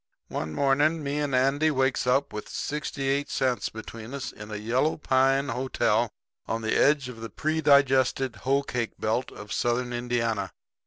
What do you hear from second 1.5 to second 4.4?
wakes up with sixty eight cents between us